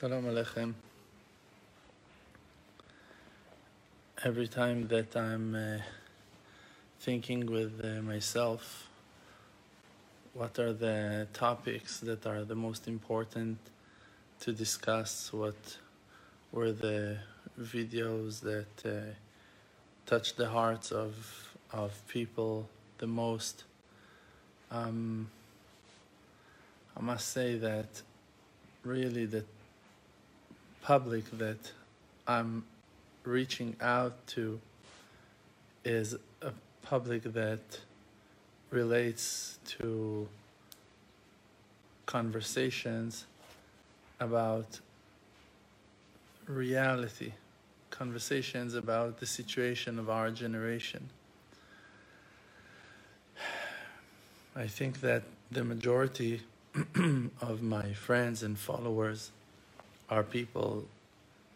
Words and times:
Shalom 0.00 0.24
Aleichem. 0.24 0.74
Every 4.24 4.48
time 4.48 4.88
that 4.88 5.16
I'm 5.16 5.54
uh, 5.54 5.78
thinking 6.98 7.46
with 7.46 7.80
uh, 7.84 8.02
myself, 8.02 8.88
what 10.32 10.58
are 10.58 10.72
the 10.72 11.28
topics 11.32 12.00
that 12.00 12.26
are 12.26 12.42
the 12.42 12.56
most 12.56 12.88
important 12.88 13.58
to 14.40 14.52
discuss? 14.52 15.32
What 15.32 15.78
were 16.50 16.72
the 16.72 17.18
videos 17.60 18.40
that 18.40 18.74
uh, 18.84 19.12
touched 20.06 20.36
the 20.36 20.48
hearts 20.48 20.90
of 20.90 21.54
of 21.72 21.92
people 22.08 22.68
the 22.98 23.06
most? 23.06 23.62
Um, 24.72 25.30
I 26.96 27.00
must 27.00 27.28
say 27.28 27.54
that 27.58 28.02
really 28.82 29.26
the 29.26 29.44
public 30.84 31.24
that 31.38 31.72
I'm 32.28 32.62
reaching 33.24 33.74
out 33.80 34.14
to 34.26 34.60
is 35.82 36.14
a 36.42 36.52
public 36.82 37.22
that 37.22 37.80
relates 38.70 39.58
to 39.78 40.28
conversations 42.04 43.24
about 44.20 44.78
reality, 46.46 47.32
conversations 47.88 48.74
about 48.74 49.20
the 49.20 49.26
situation 49.26 49.98
of 49.98 50.10
our 50.10 50.30
generation. 50.30 51.08
I 54.54 54.66
think 54.66 55.00
that 55.00 55.22
the 55.50 55.64
majority 55.64 56.42
of 57.40 57.62
my 57.62 57.94
friends 57.94 58.42
and 58.42 58.58
followers 58.58 59.30
are 60.10 60.22
people 60.22 60.84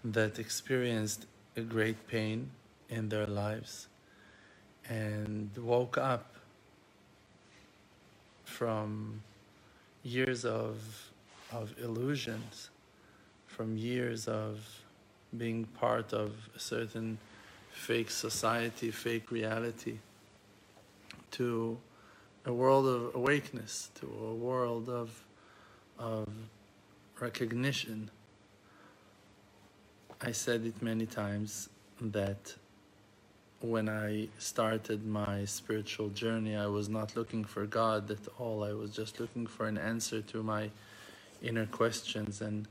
that 0.05 0.39
experienced 0.39 1.27
a 1.57 1.61
great 1.61 2.07
pain 2.07 2.51
in 2.89 3.09
their 3.09 3.27
lives 3.27 3.89
and 4.89 5.51
woke 5.57 5.99
up 5.99 6.35
from 8.45 9.23
years 10.03 10.45
of, 10.45 10.77
of 11.53 11.75
illusions, 11.83 12.71
from 13.47 13.77
years 13.77 14.27
of 14.27 14.61
being 15.37 15.65
part 15.65 16.13
of 16.13 16.33
a 16.57 16.59
certain 16.59 17.19
fake 17.71 18.11
society, 18.11 18.91
fake 18.91 19.31
reality, 19.31 19.99
to 21.31 21.77
a 22.47 22.53
world 22.53 22.87
of 22.87 23.15
awakeness, 23.15 23.91
to 23.95 24.07
a 24.07 24.35
world 24.35 24.89
of, 24.89 25.23
of 25.99 26.29
recognition 27.21 28.11
I 30.21 30.33
said 30.33 30.67
it 30.67 30.83
many 30.83 31.07
times 31.07 31.69
that 32.01 32.55
when 33.61 33.89
I 33.89 34.29
started 34.39 35.07
my 35.07 35.45
spiritual 35.45 36.09
journey, 36.09 36.57
I 36.57 36.67
was 36.67 36.89
not 36.89 37.15
looking 37.17 37.45
for 37.45 37.67
God 37.67 38.11
at 38.11 38.27
all. 38.39 38.65
I 38.65 38.73
was 38.73 38.91
just 38.91 39.21
looking 39.21 39.47
for 39.47 39.67
an 39.69 39.79
answer 39.79 40.21
to 40.23 40.43
my 40.43 40.71
inner 41.43 41.67
questions 41.67 42.41
and 42.41 42.67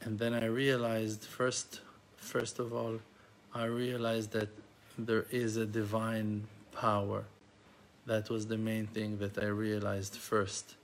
and 0.00 0.18
then 0.18 0.34
I 0.34 0.46
realized 0.46 1.24
first 1.24 1.80
first 2.16 2.58
of 2.58 2.72
all 2.72 2.98
I 3.54 3.64
realized 3.66 4.32
that 4.32 4.48
there 4.98 5.26
is 5.30 5.58
a 5.58 5.66
divine 5.66 6.44
power. 6.72 7.24
That 8.06 8.30
was 8.30 8.46
the 8.46 8.56
main 8.56 8.86
thing 8.86 9.18
that 9.18 9.38
I 9.38 9.46
realized 9.46 10.16
first. 10.16 10.76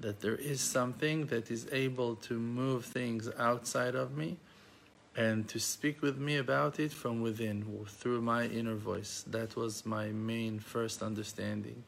That 0.00 0.20
there 0.20 0.36
is 0.36 0.60
something 0.60 1.26
that 1.26 1.50
is 1.50 1.66
able 1.72 2.14
to 2.28 2.34
move 2.38 2.84
things 2.84 3.28
outside 3.38 3.96
of 3.96 4.16
me 4.16 4.36
and 5.16 5.48
to 5.48 5.58
speak 5.58 6.02
with 6.02 6.18
me 6.18 6.36
about 6.36 6.78
it 6.78 6.92
from 6.92 7.22
within 7.22 7.64
through 7.88 8.20
my 8.20 8.44
inner 8.44 8.74
voice. 8.74 9.24
That 9.26 9.56
was 9.56 9.86
my 9.86 10.08
main 10.08 10.58
first 10.58 11.02
understanding. 11.02 11.82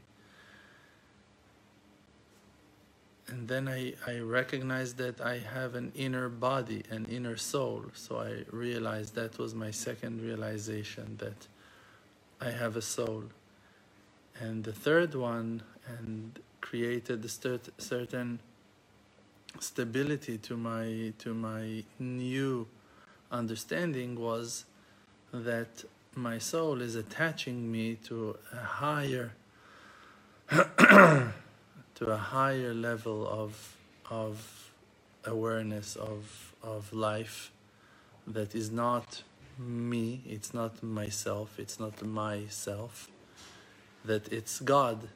And 3.28 3.46
then 3.46 3.68
I, 3.68 3.92
I 4.06 4.20
recognized 4.20 4.96
that 4.96 5.20
I 5.20 5.38
have 5.38 5.74
an 5.74 5.92
inner 5.94 6.30
body, 6.30 6.82
an 6.90 7.04
inner 7.10 7.36
soul. 7.36 7.84
So 7.92 8.18
I 8.18 8.44
realized 8.50 9.14
that 9.16 9.36
was 9.36 9.54
my 9.54 9.70
second 9.70 10.22
realization 10.22 11.18
that 11.18 11.46
I 12.40 12.50
have 12.50 12.76
a 12.76 12.82
soul. 12.82 13.24
And 14.40 14.64
the 14.64 14.72
third 14.72 15.14
one, 15.14 15.62
and 15.86 16.38
created 16.60 17.24
a 17.24 17.28
certain 17.78 18.38
stability 19.60 20.36
to 20.38 20.56
my 20.56 21.12
to 21.18 21.32
my 21.34 21.82
new 21.98 22.66
understanding 23.30 24.18
was 24.18 24.64
that 25.32 25.84
my 26.14 26.38
soul 26.38 26.80
is 26.80 26.94
attaching 26.96 27.70
me 27.70 27.96
to 27.96 28.36
a 28.52 28.56
higher 28.56 29.32
to 30.50 31.32
a 32.06 32.16
higher 32.16 32.74
level 32.74 33.28
of 33.28 33.76
of 34.10 34.72
awareness 35.24 35.96
of 35.96 36.54
of 36.62 36.92
life 36.92 37.52
that 38.26 38.54
is 38.54 38.70
not 38.70 39.22
me 39.58 40.22
it's 40.26 40.54
not 40.54 40.82
myself 40.82 41.58
it's 41.58 41.78
not 41.80 42.02
myself 42.04 43.08
that 44.04 44.32
it's 44.32 44.60
god. 44.60 45.08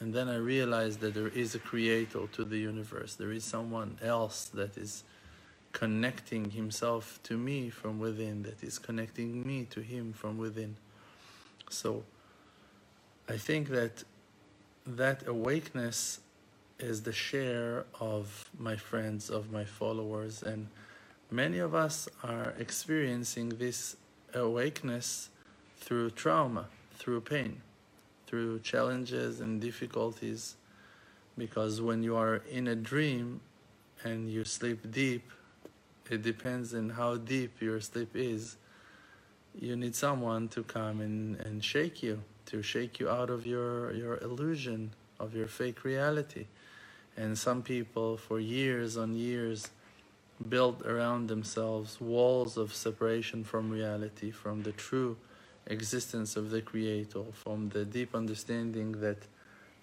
And 0.00 0.14
then 0.14 0.28
i 0.28 0.36
realized 0.36 1.00
that 1.00 1.14
there 1.14 1.28
is 1.28 1.54
a 1.54 1.58
creator 1.58 2.26
to 2.32 2.44
the 2.44 2.58
universe. 2.58 3.14
There 3.14 3.32
is 3.32 3.44
someone 3.44 3.98
else 4.02 4.44
that 4.54 4.76
is 4.78 5.04
connecting 5.76 6.52
himself 6.52 7.20
to 7.22 7.36
me 7.36 7.68
from 7.68 7.98
within, 7.98 8.42
that 8.44 8.62
is 8.62 8.78
connecting 8.78 9.46
me 9.46 9.66
to 9.68 9.80
him 9.80 10.10
from 10.14 10.38
within. 10.38 10.74
So 11.68 12.02
I 13.28 13.36
think 13.36 13.68
that 13.68 14.02
that 14.86 15.28
awakeness 15.28 16.20
is 16.78 17.02
the 17.02 17.12
share 17.12 17.84
of 18.00 18.48
my 18.58 18.76
friends, 18.76 19.28
of 19.28 19.52
my 19.52 19.66
followers, 19.66 20.42
and 20.42 20.68
many 21.30 21.58
of 21.58 21.74
us 21.74 22.08
are 22.24 22.54
experiencing 22.58 23.50
this 23.50 23.96
awakeness 24.32 25.28
through 25.76 26.08
trauma, 26.12 26.68
through 26.94 27.20
pain, 27.20 27.60
through 28.26 28.60
challenges 28.60 29.40
and 29.40 29.60
difficulties. 29.60 30.56
Because 31.36 31.82
when 31.82 32.02
you 32.02 32.16
are 32.16 32.36
in 32.50 32.66
a 32.66 32.74
dream 32.74 33.42
and 34.04 34.30
you 34.30 34.42
sleep 34.42 34.90
deep, 34.90 35.32
it 36.10 36.22
depends 36.22 36.74
on 36.74 36.90
how 36.90 37.16
deep 37.16 37.60
your 37.60 37.80
sleep 37.80 38.10
is. 38.14 38.56
You 39.58 39.76
need 39.76 39.94
someone 39.94 40.48
to 40.48 40.62
come 40.62 41.00
and, 41.00 41.36
and 41.40 41.64
shake 41.64 42.02
you, 42.02 42.22
to 42.46 42.62
shake 42.62 43.00
you 43.00 43.08
out 43.08 43.30
of 43.30 43.46
your, 43.46 43.92
your 43.94 44.18
illusion 44.18 44.92
of 45.18 45.34
your 45.34 45.46
fake 45.46 45.84
reality. 45.84 46.46
And 47.16 47.38
some 47.38 47.62
people, 47.62 48.16
for 48.18 48.38
years 48.38 48.96
on 48.96 49.14
years, 49.16 49.70
built 50.48 50.84
around 50.84 51.28
themselves 51.28 52.00
walls 52.00 52.56
of 52.56 52.74
separation 52.74 53.42
from 53.42 53.70
reality, 53.70 54.30
from 54.30 54.62
the 54.62 54.72
true 54.72 55.16
existence 55.66 56.36
of 56.36 56.50
the 56.50 56.60
Creator, 56.60 57.24
from 57.32 57.70
the 57.70 57.84
deep 57.84 58.14
understanding 58.14 59.00
that 59.00 59.18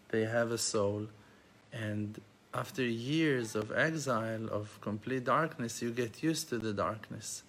they 0.10 0.26
have 0.26 0.52
a 0.52 0.58
soul 0.58 1.08
and 1.72 2.22
after 2.54 2.84
years 2.84 3.56
of 3.56 3.72
exile, 3.72 4.48
of 4.50 4.80
complete 4.82 5.24
darkness, 5.24 5.82
you 5.82 5.92
get 5.92 6.22
used 6.22 6.50
to 6.50 6.58
the 6.58 6.74
darkness. 6.74 7.44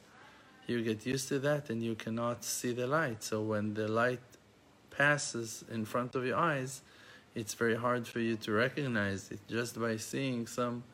You 0.67 0.83
get 0.83 1.05
used 1.05 1.29
to 1.29 1.39
that 1.41 1.69
and 1.69 1.83
you 1.83 1.95
cannot 1.95 2.43
see 2.43 2.73
the 2.73 2.87
light. 2.87 3.23
So 3.23 3.43
when 3.43 3.75
the 3.75 3.87
light 3.87 4.21
passes 4.91 5.65
in 5.71 5.85
front 5.85 6.15
of 6.15 6.25
your 6.25 6.39
eyes, 6.39 6.81
it's 7.35 7.55
very 7.55 7.75
hard 7.75 8.07
for 8.07 8.21
you 8.21 8.37
to 8.37 8.53
recognize 8.53 9.31
it 9.31 9.41
just 9.49 9.79
by 9.79 9.97
seeing 9.97 10.47
some 10.47 10.85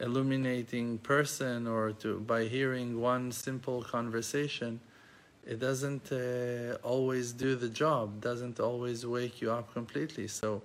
illuminating 0.00 0.98
person 0.98 1.66
or 1.66 1.92
to 1.92 2.20
by 2.20 2.44
hearing 2.44 3.00
one 3.00 3.30
simple 3.30 3.82
conversation 3.82 4.80
it 5.46 5.60
doesn't 5.60 6.10
uh, 6.10 6.76
always 6.82 7.32
do 7.32 7.54
the 7.54 7.68
job 7.68 8.20
doesn't 8.20 8.58
always 8.58 9.06
wake 9.06 9.40
you 9.40 9.52
up 9.52 9.72
completely 9.72 10.26
so 10.26 10.60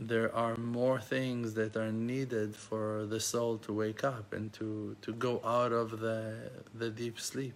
there 0.00 0.34
are 0.34 0.56
more 0.56 1.00
things 1.00 1.54
that 1.54 1.76
are 1.76 1.90
needed 1.90 2.54
for 2.54 3.04
the 3.06 3.18
soul 3.18 3.58
to 3.58 3.72
wake 3.72 4.04
up 4.04 4.32
and 4.32 4.52
to, 4.52 4.96
to 5.02 5.12
go 5.12 5.40
out 5.44 5.72
of 5.72 5.98
the, 6.00 6.34
the 6.74 6.90
deep 6.90 7.18
sleep. 7.18 7.54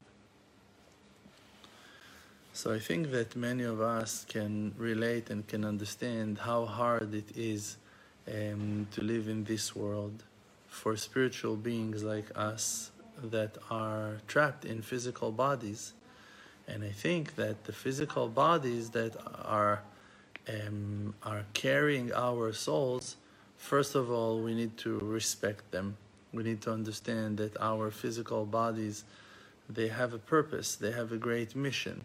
So 2.53 2.75
I 2.75 2.81
think 2.81 3.13
that 3.13 3.35
many 3.37 3.63
of 3.63 3.81
us 3.81 4.27
can 4.29 4.75
relate 4.77 5.31
and 5.31 5.47
can 5.47 5.65
understand 5.65 6.39
how 6.39 6.67
hard 6.67 7.15
it 7.15 7.37
is 7.37 7.77
um, 8.29 8.87
to 8.93 9.03
live 9.03 9.29
in 9.29 9.45
this 9.45 9.75
world 9.75 10.23
for 10.69 10.97
spiritual 10.97 11.57
beings 11.57 12.03
like 12.03 12.27
us 12.35 12.91
that 13.23 13.57
are 13.71 14.19
trapped 14.27 14.65
in 14.65 14.83
physical 14.83 15.31
bodies. 15.31 15.93
And 16.67 16.83
I 16.85 16.91
think 16.91 17.37
that 17.37 17.65
the 17.65 17.73
physical 17.73 18.29
bodies 18.29 18.91
that 18.91 19.17
are 19.45 19.83
um, 20.49 21.15
are 21.23 21.45
carrying 21.55 22.13
our 22.13 22.53
souls, 22.53 23.17
first 23.57 23.95
of 23.95 24.11
all, 24.11 24.41
we 24.41 24.55
need 24.55 24.77
to 24.79 24.99
respect 24.99 25.71
them. 25.71 25.97
We 26.33 26.43
need 26.43 26.63
to 26.63 26.73
understand 26.73 27.39
that 27.39 27.57
our 27.61 27.91
physical 27.91 28.47
bodies, 28.47 29.05
they 29.69 29.89
have 29.89 30.13
a 30.15 30.19
purpose, 30.19 30.77
they 30.77 30.93
have 30.93 31.13
a 31.13 31.17
great 31.17 31.55
mission. 31.55 32.03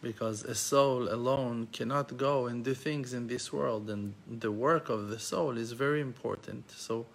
Because 0.00 0.44
a 0.44 0.54
soul 0.54 1.12
alone 1.12 1.68
cannot 1.72 2.16
go 2.16 2.46
and 2.46 2.64
do 2.64 2.72
things 2.72 3.14
in 3.14 3.26
this 3.26 3.52
world, 3.52 3.90
and 3.90 4.14
the 4.30 4.52
work 4.52 4.88
of 4.88 5.08
the 5.08 5.18
soul 5.18 5.56
is 5.58 5.72
very 5.72 6.00
important. 6.00 6.70
So, 6.70 7.06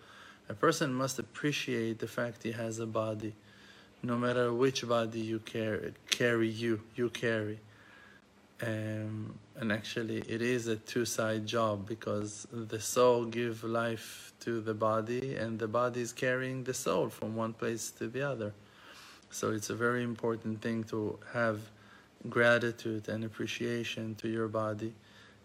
a 0.49 0.53
person 0.53 0.93
must 0.93 1.17
appreciate 1.17 1.99
the 1.99 2.07
fact 2.07 2.43
he 2.43 2.51
has 2.51 2.79
a 2.79 2.85
body, 2.85 3.33
no 4.03 4.17
matter 4.17 4.53
which 4.53 4.85
body 4.85 5.21
you 5.21 5.39
carry, 5.39 5.93
carry 6.09 6.49
you, 6.49 6.81
you 6.95 7.09
carry. 7.09 7.59
Um, 8.65 9.37
and 9.57 9.71
actually, 9.71 10.19
it 10.19 10.41
is 10.41 10.67
a 10.67 10.77
two-side 10.77 11.45
job 11.45 11.87
because 11.87 12.47
the 12.51 12.79
soul 12.79 13.25
gives 13.25 13.63
life 13.63 14.31
to 14.41 14.61
the 14.61 14.73
body, 14.73 15.35
and 15.35 15.59
the 15.59 15.67
body 15.67 16.01
is 16.01 16.13
carrying 16.13 16.63
the 16.63 16.73
soul 16.73 17.09
from 17.09 17.35
one 17.35 17.53
place 17.53 17.91
to 17.91 18.07
the 18.07 18.21
other. 18.21 18.53
So 19.31 19.51
it's 19.51 19.69
a 19.69 19.75
very 19.75 20.03
important 20.03 20.61
thing 20.61 20.83
to 20.85 21.19
have 21.33 21.59
gratitude 22.29 23.09
and 23.09 23.23
appreciation 23.25 24.15
to 24.15 24.29
your 24.29 24.47
body. 24.47 24.93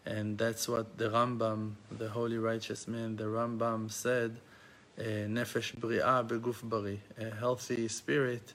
And 0.07 0.39
that's 0.39 0.69
what 0.69 0.97
the 0.97 1.11
Rambam, 1.11 1.73
the 1.91 2.09
holy 2.09 2.39
righteous 2.39 2.87
man, 2.87 3.17
the 3.17 3.25
Rambam 3.25 3.91
said, 3.91 4.37
Nefesh 4.99 5.75
Bri'ah 5.77 6.27
Beguf 6.27 6.69
Bari, 6.69 7.01
a 7.21 7.35
healthy 7.35 7.89
spirit 7.89 8.53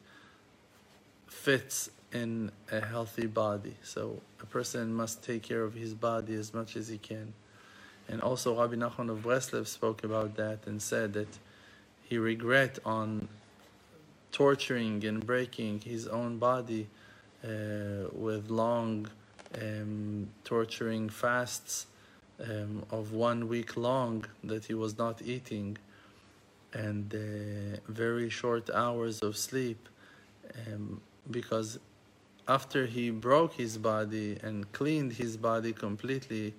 fits 1.28 1.90
in 2.14 2.52
a 2.72 2.86
healthy 2.86 3.26
body. 3.28 3.76
So 3.84 4.22
a 4.42 4.46
person 4.46 4.94
must 4.94 5.24
take 5.24 5.44
care 5.44 5.64
of 5.64 5.74
his 5.74 5.94
body 5.94 6.36
as 6.36 6.54
much 6.54 6.76
as 6.76 6.88
he 6.88 6.98
can. 6.98 7.34
And 8.08 8.22
also 8.22 8.60
Rabbi 8.60 8.76
Nachman 8.76 9.10
of 9.10 9.20
Breslev 9.24 9.68
spoke 9.68 10.04
about 10.04 10.36
that 10.36 10.60
and 10.68 10.82
said 10.82 11.14
that 11.14 11.40
he 12.04 12.18
regret 12.18 12.80
on 12.86 13.28
torturing 14.32 15.04
and 15.06 15.26
breaking 15.26 15.82
his 15.82 16.08
own 16.08 16.38
body 16.38 16.88
uh, 17.44 18.10
with 18.12 18.50
long 18.50 19.08
um, 19.62 20.28
torturing 20.44 21.10
fasts 21.10 21.88
um, 22.42 22.84
of 22.92 23.14
one 23.14 23.48
week 23.48 23.78
long 23.78 24.26
that 24.44 24.66
he 24.66 24.74
was 24.74 24.98
not 24.98 25.22
eating 25.22 25.78
and 26.74 27.14
uh, 27.14 27.80
very 27.88 28.30
short 28.30 28.70
hours 28.72 29.22
of 29.22 29.38
sleep 29.38 29.88
um, 30.68 31.00
because 31.30 31.80
after 32.48 32.86
he 32.86 33.10
broke 33.10 33.54
his 33.54 33.78
body 33.78 34.38
and 34.44 34.72
cleaned 34.74 35.14
his 35.14 35.38
body 35.38 35.72
completely 35.72 36.54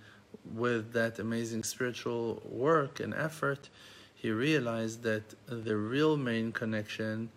with 0.55 0.93
that 0.93 1.19
amazing 1.19 1.63
spiritual 1.63 2.43
work 2.49 3.01
and 3.01 3.15
effort, 3.15 3.69
he 4.15 4.31
realized 4.31 5.03
that 5.03 5.23
the 5.47 5.77
real 5.77 6.17
main 6.17 6.53
connection 6.53 7.29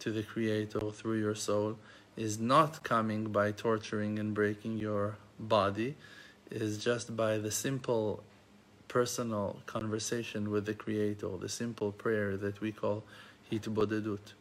to 0.00 0.10
the 0.10 0.22
Creator 0.22 0.90
through 0.90 1.20
your 1.20 1.34
soul 1.34 1.78
is 2.16 2.38
not 2.40 2.82
coming 2.82 3.26
by 3.30 3.52
torturing 3.52 4.18
and 4.18 4.34
breaking 4.34 4.78
your 4.78 5.16
body, 5.38 5.94
is 6.50 6.78
just 6.82 7.16
by 7.16 7.38
the 7.38 7.50
simple 7.50 8.22
personal 8.88 9.56
conversation 9.66 10.50
with 10.50 10.66
the 10.66 10.74
Creator, 10.74 11.28
the 11.40 11.48
simple 11.48 11.92
prayer 11.92 12.36
that 12.36 12.60
we 12.60 12.72
call 12.72 13.04
hitbodedut. 13.50 14.34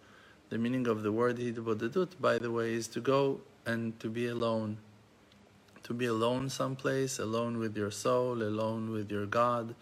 The 0.49 0.57
meaning 0.57 0.87
of 0.87 1.03
the 1.03 1.11
word 1.11 1.37
hitbodedut, 1.37 2.19
by 2.19 2.39
the 2.39 2.51
way, 2.51 2.73
is 2.73 2.87
to 2.89 2.99
go 2.99 3.39
and 3.65 3.99
to 3.99 4.09
be 4.09 4.27
alone 4.27 4.77
to 5.83 5.93
be 5.93 6.05
alone 6.05 6.49
someplace, 6.49 7.19
alone 7.19 7.57
with 7.57 7.75
your 7.75 7.91
soul, 7.91 8.41
alone 8.43 8.91
with 8.91 9.11
your 9.11 9.25
God, 9.25 9.75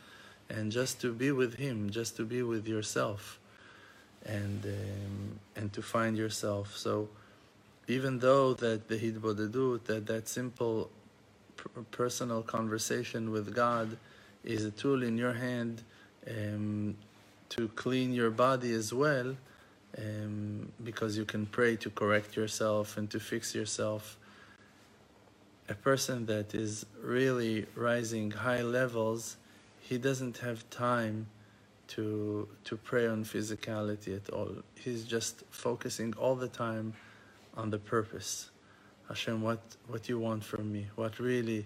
and 0.50 0.72
just 0.72 1.02
to 1.02 1.14
be 1.14 1.32
with 1.32 1.56
Him, 1.56 1.90
just 1.90 2.16
to 2.18 2.26
be 2.26 2.42
with 2.42 2.68
yourself, 2.68 3.40
and 4.26 4.66
um, 4.66 5.40
and 5.56 5.74
to 5.74 5.82
find 5.82 6.18
yourself. 6.18 6.76
So, 6.78 7.10
even 7.88 8.20
though 8.20 8.54
that 8.56 8.88
the 8.88 8.98
hitbodedut, 8.98 9.84
that 9.86 10.08
that 10.08 10.28
simple 10.28 10.90
personal 11.92 12.42
conversation 12.42 13.32
with 13.32 13.54
God, 13.54 13.98
is 14.44 14.66
a 14.66 14.72
tool 14.72 15.04
in 15.04 15.18
your 15.18 15.34
hand 15.34 15.84
um, 16.30 16.96
to 17.50 17.68
clean 17.70 18.14
your 18.14 18.32
body 18.32 18.72
as 18.74 18.94
well, 18.94 19.36
um, 19.98 20.72
because 20.84 21.18
you 21.18 21.26
can 21.26 21.46
pray 21.46 21.76
to 21.78 21.90
correct 21.90 22.36
yourself 22.36 22.98
and 22.98 23.10
to 23.10 23.20
fix 23.20 23.56
yourself 23.56 24.18
a 25.70 25.76
person 25.76 26.26
that 26.26 26.56
is 26.56 26.86
really 27.02 27.66
rising 27.76 28.32
high 28.32 28.64
levels, 28.64 29.38
he 29.80 29.98
doesn't 29.98 30.40
have 30.40 30.68
time 30.70 31.28
to 31.88 32.48
to 32.64 32.78
pray 32.78 33.08
on 33.08 33.24
physicality 33.24 34.16
at 34.16 34.30
all. 34.32 34.52
He's 34.76 35.04
just 35.06 35.44
focusing 35.50 36.14
all 36.16 36.36
the 36.36 36.48
time 36.48 36.94
on 37.56 37.70
the 37.70 37.80
purpose. 37.80 38.50
Hashem, 39.08 39.42
what 39.42 39.62
what 39.88 40.10
you 40.10 40.20
want 40.20 40.44
from 40.44 40.72
me? 40.72 40.88
What 40.96 41.20
really 41.20 41.66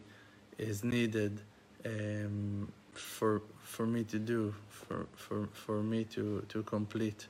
is 0.57 0.83
needed 0.83 1.41
um, 1.85 2.71
for 2.93 3.41
for 3.61 3.85
me 3.85 4.03
to 4.05 4.19
do, 4.19 4.53
for 4.69 5.05
for 5.15 5.47
for 5.53 5.81
me 5.81 6.03
to 6.15 6.45
to 6.49 6.63
complete. 6.63 7.27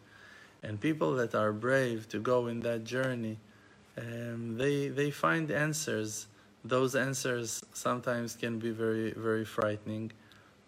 And 0.64 0.80
people 0.80 1.14
that 1.16 1.36
are 1.36 1.52
brave 1.52 2.08
to 2.10 2.20
go 2.20 2.48
in 2.48 2.62
that 2.62 2.84
journey, 2.86 3.38
um, 3.98 4.58
they 4.58 4.88
they 4.88 5.12
find 5.12 5.52
answers 5.52 6.28
those 6.64 6.96
answers 6.96 7.64
sometimes 7.74 8.36
can 8.36 8.58
be 8.58 8.70
very, 8.70 9.12
very 9.12 9.44
frightening. 9.44 10.12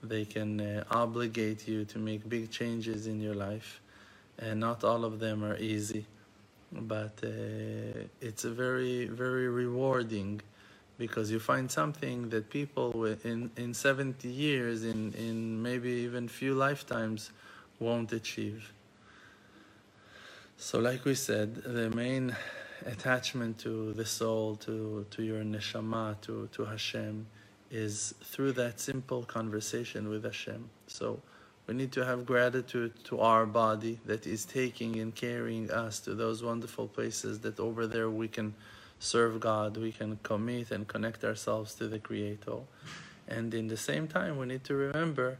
They 0.04 0.26
can 0.26 0.60
uh, 0.60 0.84
obligate 0.92 1.68
you 1.68 1.86
to 1.86 1.98
make 1.98 2.28
big 2.28 2.52
changes 2.52 3.08
in 3.08 3.22
your 3.22 3.34
life, 3.34 3.82
and 4.38 4.60
not 4.60 4.84
all 4.84 5.06
of 5.06 5.20
them 5.20 5.44
are 5.44 5.58
easy. 5.58 6.06
But 6.72 7.14
uh, 7.24 8.08
it's 8.20 8.44
a 8.44 8.52
very, 8.52 9.06
very 9.06 9.48
rewarding 9.48 10.42
because 10.98 11.32
you 11.32 11.40
find 11.40 11.72
something 11.72 12.30
that 12.30 12.50
people 12.50 13.06
in, 13.24 13.50
in 13.56 13.74
70 13.74 14.28
years, 14.28 14.84
in, 14.84 15.14
in 15.14 15.62
maybe 15.62 15.90
even 15.90 16.28
few 16.28 16.56
lifetimes, 16.56 17.32
won't 17.80 18.12
achieve. 18.12 18.72
So, 20.58 20.80
like 20.80 21.04
we 21.04 21.16
said, 21.16 21.56
the 21.56 21.90
main 21.90 22.36
attachment 22.86 23.58
to 23.60 23.92
the 23.94 24.06
soul, 24.06 24.56
to, 24.58 25.06
to 25.12 25.24
your 25.24 25.44
neshama, 25.44 26.20
to, 26.22 26.48
to 26.54 26.66
Hashem, 26.66 27.28
is 27.70 28.14
through 28.24 28.54
that 28.54 28.80
simple 28.80 29.24
conversation 29.24 30.08
with 30.08 30.24
Hashem. 30.24 30.70
So 30.88 31.20
we 31.68 31.74
need 31.74 31.92
to 31.94 32.06
have 32.06 32.26
gratitude 32.26 32.94
to 33.06 33.20
our 33.20 33.46
body 33.46 34.00
that 34.06 34.26
is 34.26 34.46
taking 34.46 34.98
and 35.00 35.14
carrying 35.14 35.72
us 35.72 36.00
to 36.02 36.16
those 36.16 36.42
wonderful 36.44 36.88
places 36.88 37.40
that 37.40 37.60
over 37.60 37.86
there 37.86 38.10
we 38.10 38.28
can 38.28 38.54
serve 39.00 39.40
God, 39.40 39.76
we 39.76 39.92
can 39.92 40.20
commit 40.24 40.72
and 40.72 40.88
connect 40.88 41.24
ourselves 41.26 41.74
to 41.76 41.88
the 41.88 42.00
Creator. 42.00 42.60
And 43.28 43.54
in 43.54 43.68
the 43.68 43.78
same 43.78 44.08
time, 44.08 44.38
we 44.38 44.46
need 44.46 44.64
to 44.66 44.76
remember 44.76 45.38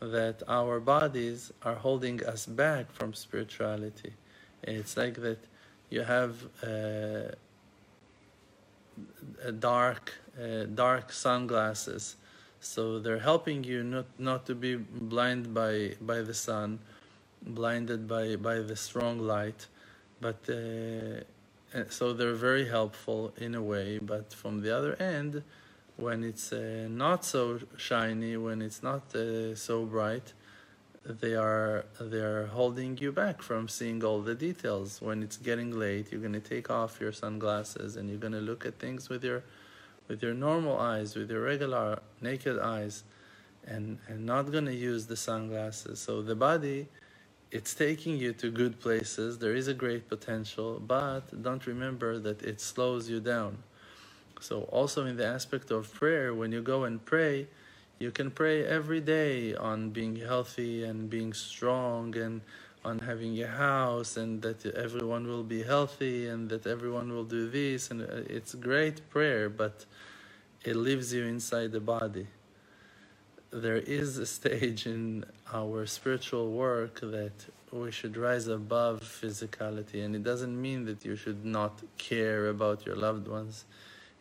that 0.00 0.42
our 0.46 0.78
bodies 0.78 1.52
are 1.62 1.74
holding 1.74 2.24
us 2.24 2.46
back 2.46 2.92
from 2.92 3.14
spirituality. 3.14 4.12
It's 4.62 4.96
like 4.96 5.14
that 5.22 5.38
you 5.90 6.02
have 6.02 6.34
uh, 6.62 7.34
dark 9.58 10.14
uh, 10.40 10.64
dark 10.74 11.12
sunglasses. 11.12 12.16
So 12.60 12.98
they're 13.00 13.18
helping 13.18 13.64
you 13.64 13.82
not 13.82 14.06
not 14.18 14.46
to 14.46 14.54
be 14.54 14.76
blind 14.76 15.52
by 15.52 15.96
by 16.00 16.22
the 16.22 16.34
sun 16.34 16.78
blinded 17.42 18.06
by 18.06 18.36
by 18.36 18.60
the 18.60 18.76
strong 18.76 19.18
light. 19.18 19.66
But 20.20 20.48
uh, 20.48 21.24
so 21.88 22.12
they're 22.12 22.34
very 22.34 22.68
helpful 22.68 23.32
in 23.36 23.54
a 23.54 23.62
way. 23.62 23.98
But 23.98 24.32
from 24.32 24.62
the 24.62 24.76
other 24.76 24.94
end 25.02 25.42
when 25.96 26.24
it's 26.24 26.52
uh, 26.52 26.86
not 26.88 27.24
so 27.24 27.58
shiny 27.76 28.36
when 28.36 28.62
it's 28.62 28.82
not 28.82 29.14
uh, 29.14 29.54
so 29.54 29.84
bright 29.84 30.32
they 31.04 31.34
are 31.34 31.84
they 32.00 32.20
are 32.20 32.46
holding 32.46 32.96
you 32.98 33.10
back 33.12 33.42
from 33.42 33.68
seeing 33.68 34.04
all 34.04 34.20
the 34.20 34.34
details. 34.34 35.02
When 35.02 35.22
it's 35.22 35.36
getting 35.36 35.72
late, 35.78 36.12
you're 36.12 36.20
to 36.34 36.40
take 36.40 36.70
off 36.70 37.00
your 37.00 37.12
sunglasses 37.12 37.96
and 37.96 38.08
you're 38.08 38.18
to 38.32 38.40
look 38.40 38.64
at 38.64 38.78
things 38.78 39.08
with 39.08 39.24
your 39.24 39.42
with 40.08 40.22
your 40.22 40.34
normal 40.34 40.78
eyes, 40.78 41.16
with 41.16 41.30
your 41.30 41.42
regular 41.42 42.00
naked 42.20 42.58
eyes, 42.58 43.02
and 43.66 43.98
and 44.08 44.24
not 44.24 44.52
to 44.66 44.74
use 44.74 45.06
the 45.06 45.16
sunglasses. 45.16 45.98
So 45.98 46.22
the 46.22 46.36
body, 46.36 46.88
it's 47.50 47.74
taking 47.74 48.16
you 48.16 48.32
to 48.34 48.50
good 48.50 48.78
places. 48.80 49.38
There 49.38 49.56
is 49.56 49.68
a 49.68 49.74
great 49.74 50.08
potential, 50.08 50.80
but 50.80 51.42
don't 51.42 51.66
remember 51.66 52.18
that 52.20 52.42
it 52.42 52.60
slows 52.60 53.10
you 53.10 53.20
down. 53.20 53.58
So 54.40 54.62
also 54.72 55.06
in 55.06 55.16
the 55.16 55.26
aspect 55.26 55.70
of 55.70 55.92
prayer, 55.92 56.34
when 56.34 56.52
you 56.52 56.62
go 56.62 56.84
and 56.84 57.04
pray 57.04 57.48
you 58.02 58.10
can 58.10 58.30
pray 58.30 58.58
every 58.78 59.00
day 59.00 59.54
on 59.54 59.90
being 59.90 60.16
healthy 60.16 60.84
and 60.84 61.08
being 61.08 61.32
strong 61.32 62.16
and 62.16 62.40
on 62.84 62.98
having 62.98 63.40
a 63.42 63.46
house 63.46 64.16
and 64.16 64.42
that 64.42 64.60
everyone 64.86 65.24
will 65.26 65.44
be 65.56 65.62
healthy 65.62 66.26
and 66.26 66.48
that 66.50 66.66
everyone 66.66 67.12
will 67.14 67.28
do 67.38 67.48
this 67.48 67.90
and 67.90 68.02
uh, 68.02 68.36
it's 68.36 68.54
great 68.54 68.98
prayer 69.10 69.48
but 69.48 69.84
it 70.64 70.76
leaves 70.76 71.12
you 71.14 71.24
inside 71.24 71.70
the 71.72 71.84
body 71.96 72.26
there 73.52 73.76
is 73.76 74.18
a 74.18 74.26
stage 74.26 74.86
in 74.86 75.24
our 75.52 75.86
spiritual 75.86 76.50
work 76.52 77.00
that 77.00 77.32
we 77.70 77.90
should 77.90 78.16
rise 78.16 78.48
above 78.48 79.00
physicality, 79.00 80.04
and 80.04 80.14
it 80.14 80.22
doesn't 80.22 80.60
mean 80.60 80.84
that 80.86 81.04
you 81.04 81.16
should 81.16 81.44
not 81.44 81.82
care 81.98 82.48
about 82.48 82.84
your 82.86 82.96
loved 82.96 83.28
ones. 83.28 83.64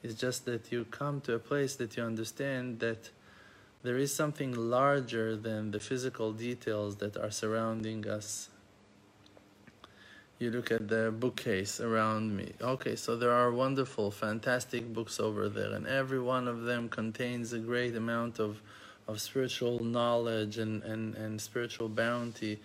It's 0.03 0.15
just 0.15 0.45
that 0.45 0.71
you 0.71 0.85
come 0.85 1.21
to 1.21 1.35
a 1.35 1.39
place 1.39 1.75
that 1.75 1.95
you 1.95 2.03
understand 2.03 2.79
that 2.79 3.09
there 3.83 3.97
is 3.97 4.13
something 4.13 4.53
larger 4.53 5.35
than 5.35 5.71
the 5.71 5.79
physical 5.79 6.31
details 6.31 6.97
that 6.97 7.17
are 7.17 7.31
surrounding 7.31 8.07
us. 8.07 8.49
You 10.39 10.51
look 10.51 10.71
at 10.71 10.87
the 10.87 11.11
bookcase 11.11 11.79
around 11.79 12.35
me. 12.35 12.53
Okay, 12.61 12.95
so 12.95 13.15
there 13.15 13.31
are 13.31 13.51
wonderful, 13.51 14.09
fantastic 14.09 14.91
books 14.91 15.19
over 15.19 15.49
there, 15.49 15.73
and 15.73 15.85
every 15.85 16.19
one 16.19 16.47
of 16.47 16.63
them 16.63 16.89
contains 16.89 17.53
a 17.53 17.59
great 17.59 17.95
amount 17.95 18.39
of, 18.39 18.61
of 19.07 19.21
spiritual 19.21 19.83
knowledge 19.83 20.57
and, 20.57 20.81
and, 20.83 21.15
and 21.15 21.39
spiritual 21.39 21.89
bounty 21.89 22.59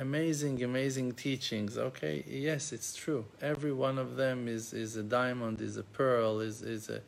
amazing, 0.00 0.62
amazing 0.62 1.12
teachings. 1.12 1.78
Okay, 1.78 2.24
yes, 2.28 2.72
it's 2.72 2.94
true. 2.94 3.24
Every 3.40 3.72
one 3.72 3.98
of 3.98 4.16
them 4.16 4.48
is, 4.48 4.72
is 4.72 4.96
a 4.96 5.02
diamond, 5.02 5.60
is 5.60 5.76
a 5.76 5.82
pearl, 5.82 6.40
is, 6.40 6.62
is, 6.62 6.88
a, 6.88 7.00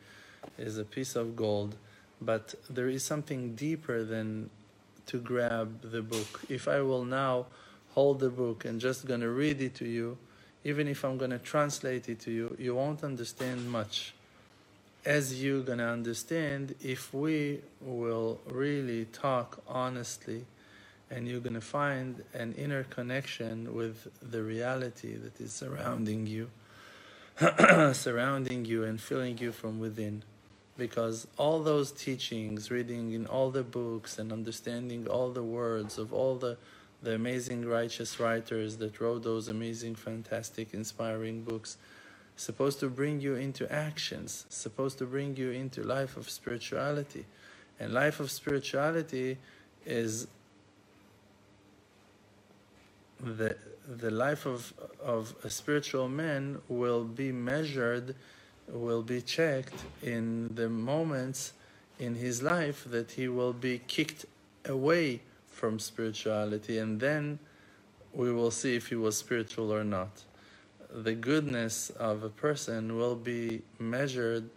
is 0.57 0.77
a 0.77 0.83
piece 0.83 1.15
of 1.15 1.35
gold. 1.35 1.75
But 2.21 2.55
there 2.69 2.87
is 2.87 3.03
something 3.03 3.55
deeper 3.55 4.03
than 4.03 4.49
to 5.07 5.17
grab 5.19 5.81
the 5.81 6.01
book. 6.01 6.41
If 6.49 6.67
I 6.67 6.81
will 6.81 7.05
now 7.05 7.47
hold 7.93 8.19
the 8.19 8.29
book 8.29 8.65
and 8.65 8.79
just 8.79 9.05
gonna 9.05 9.29
read 9.29 9.61
it 9.61 9.75
to 9.75 9.85
you, 9.85 10.17
even 10.63 10.87
if 10.87 11.03
I'm 11.03 11.17
gonna 11.17 11.39
translate 11.39 12.07
it 12.07 12.19
to 12.21 12.31
you, 12.31 12.55
you 12.59 12.75
won't 12.75 13.03
understand 13.03 13.69
much. 13.71 14.13
As 15.03 15.41
you're 15.43 15.63
gonna 15.63 15.91
understand 15.91 16.75
if 16.81 17.13
we 17.13 17.61
will 17.81 18.39
really 18.47 19.05
talk 19.05 19.61
honestly 19.67 20.45
and 21.11 21.27
you're 21.27 21.41
going 21.41 21.53
to 21.53 21.61
find 21.61 22.23
an 22.33 22.53
inner 22.53 22.83
connection 22.85 23.75
with 23.75 24.07
the 24.21 24.41
reality 24.41 25.15
that 25.17 25.39
is 25.41 25.51
surrounding 25.51 26.25
you, 26.25 26.49
surrounding 27.93 28.63
you 28.65 28.85
and 28.85 28.99
filling 28.99 29.37
you 29.37 29.51
from 29.51 29.79
within. 29.79 30.23
Because 30.81 31.27
all 31.37 31.61
those 31.61 31.91
teachings, 31.91 32.71
reading 32.71 33.11
in 33.11 33.27
all 33.27 33.51
the 33.51 33.61
books 33.61 34.17
and 34.17 34.33
understanding 34.33 35.07
all 35.07 35.29
the 35.29 35.43
words 35.43 35.99
of 35.99 36.11
all 36.11 36.37
the, 36.37 36.57
the 37.03 37.13
amazing 37.13 37.67
righteous 37.67 38.19
writers 38.19 38.77
that 38.77 38.99
wrote 38.99 39.21
those 39.21 39.47
amazing, 39.47 39.93
fantastic, 39.93 40.73
inspiring 40.73 41.43
books, 41.43 41.77
supposed 42.35 42.79
to 42.79 42.89
bring 42.89 43.21
you 43.21 43.35
into 43.35 43.71
actions, 43.71 44.47
supposed 44.49 44.97
to 44.97 45.05
bring 45.05 45.37
you 45.37 45.51
into 45.51 45.83
life 45.83 46.17
of 46.17 46.27
spirituality. 46.27 47.25
And 47.79 47.93
life 47.93 48.19
of 48.19 48.31
spirituality 48.31 49.37
is 49.85 50.25
the 53.19 53.55
the 53.87 54.09
life 54.09 54.47
of 54.47 54.73
of 54.99 55.35
a 55.43 55.49
spiritual 55.51 56.09
man 56.09 56.59
will 56.69 57.03
be 57.03 57.31
measured, 57.31 58.15
will 58.71 59.03
be 59.03 59.21
checked 59.21 59.73
in 60.01 60.53
the 60.55 60.69
moments 60.69 61.53
in 61.99 62.15
his 62.15 62.41
life 62.41 62.85
that 62.89 63.11
he 63.11 63.27
will 63.27 63.53
be 63.53 63.79
kicked 63.87 64.25
away 64.65 65.21
from 65.47 65.79
spirituality, 65.79 66.77
and 66.77 66.99
then 66.99 67.39
we 68.13 68.31
will 68.31 68.51
see 68.51 68.75
if 68.75 68.87
he 68.87 68.95
was 68.95 69.17
spiritual 69.17 69.73
or 69.73 69.83
not. 69.83 70.23
The 70.93 71.13
goodness 71.13 71.89
of 71.91 72.23
a 72.23 72.29
person 72.29 72.97
will 72.97 73.15
be 73.15 73.61
measured 73.79 74.49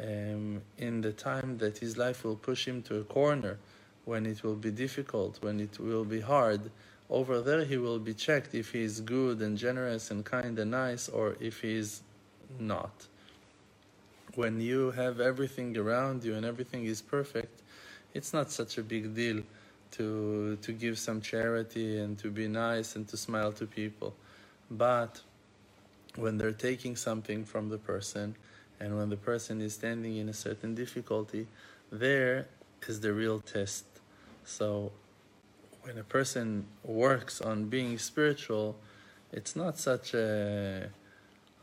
um, 0.00 0.62
in 0.78 1.00
the 1.00 1.12
time 1.12 1.58
that 1.58 1.78
his 1.78 1.96
life 1.96 2.24
will 2.24 2.36
push 2.36 2.66
him 2.66 2.82
to 2.82 2.98
a 2.98 3.04
corner, 3.04 3.58
when 4.04 4.26
it 4.26 4.42
will 4.42 4.56
be 4.56 4.70
difficult, 4.70 5.42
when 5.42 5.60
it 5.60 5.78
will 5.78 6.04
be 6.04 6.20
hard 6.20 6.70
over 7.10 7.40
there, 7.40 7.64
he 7.64 7.76
will 7.76 7.98
be 7.98 8.14
checked 8.14 8.54
if 8.54 8.72
he 8.72 8.82
is 8.82 9.00
good 9.00 9.40
and 9.40 9.58
generous 9.58 10.10
and 10.10 10.24
kind 10.24 10.58
and 10.58 10.70
nice, 10.70 11.08
or 11.08 11.36
if 11.40 11.60
he 11.60 11.76
is 11.76 12.02
not. 12.58 13.06
When 14.36 14.60
you 14.60 14.90
have 14.92 15.20
everything 15.20 15.76
around 15.76 16.24
you 16.24 16.34
and 16.34 16.44
everything 16.44 16.84
is 16.86 17.00
perfect, 17.00 17.62
it's 18.14 18.32
not 18.32 18.50
such 18.50 18.78
a 18.78 18.82
big 18.82 19.14
deal 19.14 19.42
to 19.92 20.56
to 20.56 20.72
give 20.72 20.98
some 20.98 21.20
charity 21.20 21.98
and 21.98 22.18
to 22.18 22.30
be 22.30 22.48
nice 22.48 22.96
and 22.96 23.06
to 23.08 23.16
smile 23.16 23.52
to 23.52 23.66
people. 23.66 24.14
But 24.70 25.20
when 26.16 26.38
they're 26.38 26.52
taking 26.70 26.96
something 26.96 27.44
from 27.44 27.68
the 27.68 27.78
person 27.78 28.36
and 28.80 28.96
when 28.96 29.08
the 29.08 29.16
person 29.16 29.60
is 29.60 29.74
standing 29.74 30.16
in 30.16 30.28
a 30.28 30.32
certain 30.32 30.74
difficulty, 30.74 31.46
there 31.92 32.48
is 32.88 33.00
the 33.00 33.12
real 33.12 33.40
test. 33.40 33.84
So 34.44 34.92
when 35.82 35.98
a 35.98 36.04
person 36.04 36.66
works 36.82 37.40
on 37.40 37.66
being 37.66 37.98
spiritual, 37.98 38.76
it's 39.32 39.54
not 39.54 39.78
such 39.78 40.14
a 40.14 40.90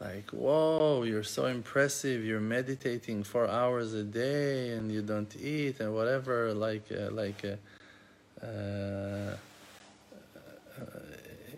like, 0.02 0.32
whoa, 0.32 1.04
you're 1.04 1.24
so 1.24 1.46
impressive. 1.46 2.26
You're 2.26 2.40
meditating 2.40 3.24
four 3.24 3.48
hours 3.48 3.94
a 3.94 4.04
day 4.04 4.72
and 4.72 4.92
you 4.92 5.04
don't 5.04 5.34
eat 5.38 5.80
and 5.80 5.94
whatever. 5.94 6.54
Like, 6.54 6.86
uh, 6.92 7.12
like, 7.12 7.46
uh, 7.46 8.46
uh, 8.46 9.36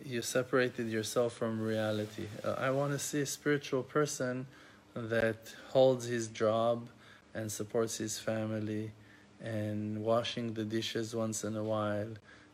you 0.06 0.22
separated 0.22 0.90
yourself 0.90 1.34
from 1.34 1.62
reality. 1.62 2.26
Uh, 2.44 2.56
I 2.58 2.70
want 2.72 2.92
to 2.92 3.00
see 3.00 3.22
a 3.22 3.26
spiritual 3.26 3.82
person 3.82 4.46
that 4.94 5.54
holds 5.70 6.06
his 6.06 6.28
job 6.28 6.90
and 7.34 7.50
supports 7.50 7.98
his 7.98 8.20
family 8.20 8.92
and 9.42 10.04
washing 10.04 10.54
the 10.54 10.66
dishes 10.66 11.16
once 11.16 11.46
in 11.46 11.56
a 11.56 11.64
while 11.64 12.14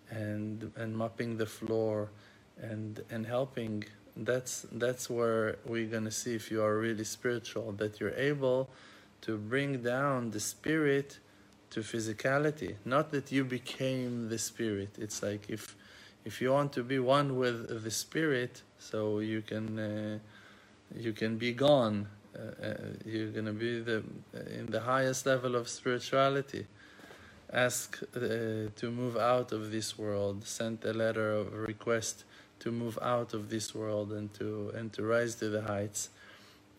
and 0.10 0.72
and 0.76 0.96
mopping 0.96 1.38
the 1.38 1.46
floor 1.46 2.10
and 2.62 3.02
and 3.10 3.26
helping 3.26 3.84
that's 4.26 4.66
that's 4.72 5.10
where 5.10 5.58
we're 5.66 5.88
to 6.04 6.12
see 6.12 6.36
if 6.36 6.52
you 6.52 6.62
are 6.62 6.78
really 6.78 7.04
spiritual 7.04 7.72
that 7.74 8.00
you're 8.00 8.16
able 8.16 8.70
to 9.22 9.38
bring 9.38 9.82
down 9.82 10.32
the 10.32 10.40
spirit 10.40 11.20
to 11.70 11.82
physicality. 11.82 12.76
Not 12.86 13.12
that 13.12 13.32
you 13.32 13.44
became 13.44 14.30
the 14.30 14.38
spirit. 14.38 14.90
It's 14.98 15.24
like 15.24 15.50
if 15.50 15.76
if 16.26 16.42
you 16.42 16.52
want 16.52 16.74
to 16.74 16.84
be 16.84 17.00
one 17.00 17.38
with 17.38 17.84
the 17.84 17.92
spirit 17.92 18.62
so 18.78 19.20
you 19.20 19.42
can 19.42 19.80
uh, 19.80 20.20
you 20.96 21.14
can 21.14 21.38
be 21.38 21.54
gone. 21.54 22.08
Uh, 22.36 22.66
uh, 22.68 22.74
you're 23.06 23.32
to 23.32 23.54
be 23.54 23.80
the 23.80 24.04
in 24.52 24.66
the 24.68 24.82
highest 24.82 25.26
level 25.26 25.56
of 25.56 25.68
spirituality. 25.70 26.68
Ask 27.52 28.00
uh, 28.16 28.20
to 28.76 28.92
move 28.92 29.18
out 29.18 29.52
of 29.52 29.72
this 29.72 29.98
world, 29.98 30.46
sent 30.46 30.86
a 30.86 30.94
letter 30.94 31.32
of 31.32 31.54
request 31.54 32.26
to 32.60 32.72
move 32.72 33.00
out 33.02 33.34
of 33.34 33.50
this 33.50 33.74
world 33.74 34.12
and 34.12 34.34
to 34.36 34.72
and 34.76 34.92
to 34.94 35.04
rise 35.04 35.36
to 35.36 35.50
the 35.50 35.62
heights. 35.62 36.10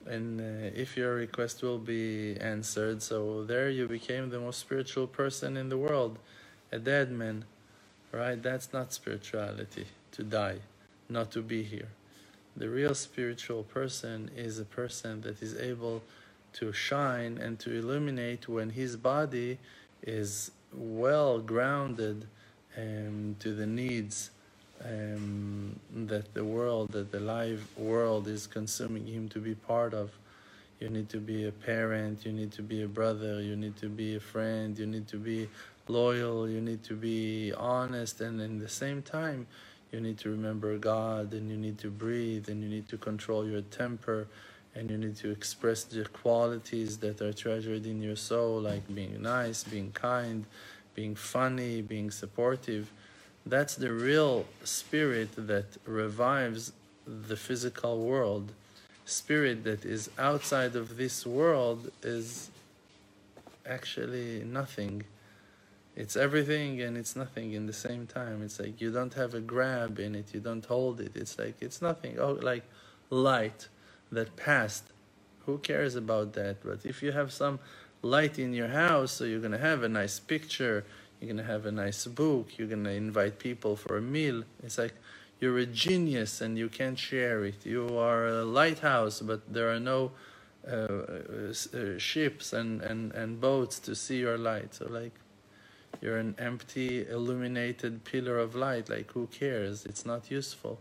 And 0.06 0.40
uh, 0.40 0.70
if 0.74 0.96
your 0.96 1.14
request 1.14 1.62
will 1.62 1.78
be 1.78 2.36
answered, 2.40 3.02
so 3.02 3.44
there 3.44 3.68
you 3.68 3.86
became 3.86 4.30
the 4.30 4.40
most 4.40 4.58
spiritual 4.58 5.06
person 5.06 5.56
in 5.56 5.68
the 5.68 5.76
world, 5.76 6.18
a 6.72 6.78
dead 6.78 7.12
man, 7.12 7.44
right? 8.10 8.42
That's 8.42 8.72
not 8.72 8.94
spirituality, 8.94 9.86
to 10.12 10.22
die, 10.22 10.60
not 11.08 11.30
to 11.32 11.42
be 11.42 11.62
here. 11.62 11.88
The 12.56 12.68
real 12.70 12.94
spiritual 12.94 13.62
person 13.62 14.30
is 14.34 14.58
a 14.58 14.64
person 14.64 15.20
that 15.20 15.42
is 15.42 15.54
able 15.58 16.02
to 16.54 16.72
shine 16.72 17.38
and 17.38 17.58
to 17.60 17.72
illuminate 17.72 18.48
when 18.48 18.70
his 18.70 18.96
body 18.96 19.58
is 20.02 20.50
well 20.72 21.38
grounded 21.40 22.26
um, 22.76 23.36
to 23.40 23.52
the 23.54 23.66
needs 23.66 24.30
um, 24.84 25.78
that 26.06 26.32
the 26.34 26.44
world, 26.44 26.92
that 26.92 27.12
the 27.12 27.20
live 27.20 27.66
world 27.76 28.28
is 28.28 28.46
consuming 28.46 29.06
him 29.06 29.28
to 29.30 29.38
be 29.38 29.54
part 29.54 29.94
of. 29.94 30.10
You 30.78 30.88
need 30.88 31.10
to 31.10 31.18
be 31.18 31.46
a 31.46 31.52
parent, 31.52 32.24
you 32.24 32.32
need 32.32 32.52
to 32.52 32.62
be 32.62 32.82
a 32.82 32.88
brother, 32.88 33.42
you 33.42 33.54
need 33.54 33.76
to 33.78 33.88
be 33.88 34.16
a 34.16 34.20
friend, 34.20 34.78
you 34.78 34.86
need 34.86 35.06
to 35.08 35.18
be 35.18 35.48
loyal, 35.88 36.48
you 36.48 36.60
need 36.60 36.82
to 36.84 36.94
be 36.94 37.52
honest, 37.52 38.20
and 38.22 38.40
in 38.40 38.58
the 38.58 38.68
same 38.68 39.02
time, 39.02 39.46
you 39.92 40.00
need 40.00 40.16
to 40.18 40.30
remember 40.30 40.78
God, 40.78 41.34
and 41.34 41.50
you 41.50 41.56
need 41.56 41.78
to 41.78 41.90
breathe, 41.90 42.48
and 42.48 42.62
you 42.62 42.68
need 42.68 42.88
to 42.88 42.96
control 42.96 43.46
your 43.46 43.60
temper, 43.60 44.26
and 44.74 44.90
you 44.90 44.96
need 44.96 45.16
to 45.16 45.30
express 45.30 45.84
the 45.84 46.04
qualities 46.04 46.96
that 46.98 47.20
are 47.20 47.32
treasured 47.32 47.84
in 47.84 48.00
your 48.00 48.16
soul, 48.16 48.60
like 48.60 48.82
being 48.94 49.20
nice, 49.20 49.64
being 49.64 49.90
kind, 49.92 50.46
being 50.94 51.14
funny, 51.14 51.82
being 51.82 52.10
supportive. 52.10 52.90
That's 53.46 53.74
the 53.74 53.92
real 53.92 54.46
spirit 54.64 55.30
that 55.36 55.66
revives 55.86 56.72
the 57.06 57.36
physical 57.36 58.00
world. 58.00 58.52
Spirit 59.04 59.64
that 59.64 59.84
is 59.84 60.10
outside 60.18 60.76
of 60.76 60.96
this 60.96 61.26
world 61.26 61.90
is 62.02 62.50
actually 63.66 64.44
nothing. 64.44 65.04
It's 65.96 66.16
everything 66.16 66.80
and 66.80 66.96
it's 66.96 67.16
nothing 67.16 67.52
in 67.52 67.66
the 67.66 67.72
same 67.72 68.06
time. 68.06 68.42
It's 68.42 68.60
like 68.60 68.80
you 68.80 68.92
don't 68.92 69.14
have 69.14 69.34
a 69.34 69.40
grab 69.40 69.98
in 69.98 70.14
it, 70.14 70.32
you 70.32 70.40
don't 70.40 70.64
hold 70.64 71.00
it. 71.00 71.12
It's 71.16 71.38
like 71.38 71.56
it's 71.60 71.82
nothing. 71.82 72.18
Oh, 72.18 72.32
like 72.32 72.64
light 73.10 73.68
that 74.12 74.36
passed. 74.36 74.84
Who 75.46 75.58
cares 75.58 75.96
about 75.96 76.34
that? 76.34 76.62
But 76.62 76.84
if 76.84 77.02
you 77.02 77.12
have 77.12 77.32
some 77.32 77.58
light 78.02 78.38
in 78.38 78.54
your 78.54 78.68
house, 78.68 79.12
so 79.12 79.24
you're 79.24 79.40
going 79.40 79.52
to 79.52 79.58
have 79.58 79.82
a 79.82 79.88
nice 79.88 80.20
picture, 80.20 80.84
you're 81.20 81.26
going 81.26 81.44
to 81.44 81.52
have 81.52 81.66
a 81.66 81.72
nice 81.72 82.06
book, 82.06 82.48
you're 82.56 82.68
going 82.68 82.84
to 82.84 82.90
invite 82.90 83.38
people 83.38 83.76
for 83.76 83.98
a 83.98 84.00
meal. 84.00 84.44
It's 84.62 84.78
like 84.78 84.94
you're 85.38 85.58
a 85.58 85.66
genius 85.66 86.40
and 86.40 86.58
you 86.58 86.68
can't 86.68 86.98
share 86.98 87.44
it. 87.44 87.64
You 87.64 87.98
are 87.98 88.26
a 88.26 88.44
lighthouse, 88.44 89.20
but 89.20 89.52
there 89.52 89.70
are 89.70 89.80
no 89.80 90.12
uh, 90.66 90.72
uh, 90.72 91.98
ships 91.98 92.52
and, 92.52 92.82
and, 92.82 93.12
and 93.12 93.40
boats 93.40 93.78
to 93.80 93.94
see 93.94 94.18
your 94.18 94.38
light. 94.38 94.74
So, 94.74 94.86
like, 94.88 95.12
you're 96.00 96.18
an 96.18 96.34
empty, 96.38 97.06
illuminated 97.08 98.04
pillar 98.04 98.38
of 98.38 98.54
light. 98.54 98.88
Like, 98.88 99.10
who 99.12 99.26
cares? 99.26 99.84
It's 99.84 100.06
not 100.06 100.30
useful. 100.30 100.80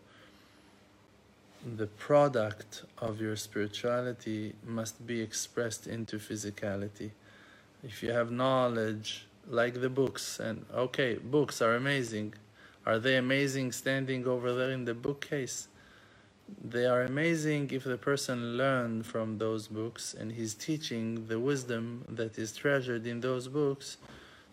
The 1.77 1.87
product 1.87 2.83
of 2.99 3.19
your 3.19 3.35
spirituality 3.35 4.53
must 4.65 5.05
be 5.05 5.19
expressed 5.19 5.87
into 5.87 6.17
physicality. 6.17 7.11
If 7.83 8.01
you 8.03 8.11
have 8.11 8.31
knowledge, 8.31 9.25
like 9.49 9.81
the 9.81 9.89
books, 9.89 10.39
and 10.39 10.65
okay, 10.73 11.15
books 11.15 11.61
are 11.61 11.75
amazing 11.75 12.33
are 12.89 12.97
they 12.97 13.17
amazing 13.17 13.71
standing 13.71 14.25
over 14.25 14.51
there 14.53 14.71
in 14.71 14.85
the 14.85 14.95
bookcase? 14.95 15.67
They 16.63 16.87
are 16.87 17.03
amazing 17.03 17.69
if 17.71 17.83
the 17.83 17.99
person 17.99 18.57
learned 18.57 19.05
from 19.05 19.37
those 19.37 19.67
books 19.67 20.15
and 20.19 20.31
he's 20.31 20.55
teaching 20.55 21.27
the 21.27 21.39
wisdom 21.39 22.03
that 22.09 22.39
is 22.39 22.51
treasured 22.51 23.05
in 23.05 23.19
those 23.19 23.47
books 23.47 23.97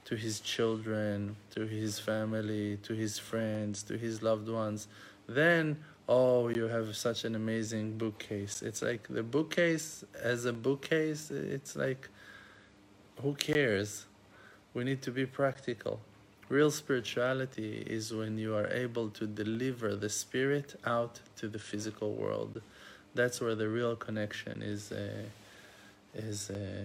to 0.04 0.16
his 0.16 0.40
children, 0.40 1.36
to 1.52 1.66
his 1.66 1.98
family, 1.98 2.76
to 2.82 2.92
his 2.92 3.18
friends, 3.18 3.82
to 3.84 3.96
his 3.96 4.22
loved 4.22 4.50
ones. 4.50 4.88
Then, 5.26 5.78
oh, 6.06 6.48
you 6.48 6.64
have 6.64 6.94
such 6.94 7.24
an 7.24 7.36
amazing 7.36 7.96
bookcase. 7.96 8.60
It's 8.60 8.82
like 8.82 9.08
the 9.08 9.22
bookcase 9.22 10.04
as 10.22 10.44
a 10.44 10.52
bookcase, 10.52 11.30
it's 11.30 11.74
like, 11.74 12.10
who 13.22 13.32
cares? 13.32 14.04
We 14.76 14.84
need 14.84 15.00
to 15.02 15.10
be 15.10 15.24
practical. 15.24 16.00
Real 16.50 16.70
spirituality 16.70 17.82
is 17.86 18.12
when 18.12 18.36
you 18.36 18.54
are 18.54 18.66
able 18.66 19.08
to 19.08 19.26
deliver 19.26 19.96
the 19.96 20.10
spirit 20.10 20.78
out 20.84 21.18
to 21.36 21.48
the 21.48 21.58
physical 21.58 22.12
world. 22.12 22.60
That's 23.14 23.40
where 23.40 23.54
the 23.54 23.70
real 23.70 23.96
connection 23.96 24.60
is. 24.60 24.92
Uh, 24.92 25.22
is 26.14 26.50
uh, 26.50 26.84